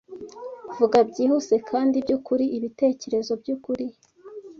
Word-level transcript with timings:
vuga 0.77 0.97
byihuse 1.09 1.55
kandi 1.69 1.95
byukuri 2.05 2.45
ibitekerezo 2.57 3.31
byukuri 3.41 3.85